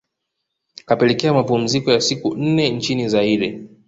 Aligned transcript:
kapelekea 0.85 1.33
mapumziko 1.33 1.91
ya 1.91 2.01
siku 2.01 2.35
nne 2.37 2.69
nchini 2.69 3.09
Zaire 3.09 3.67